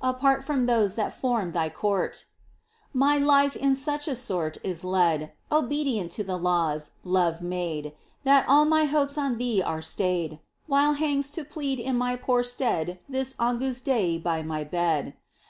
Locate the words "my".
3.00-3.18, 8.64-8.84, 11.98-12.16, 14.42-14.64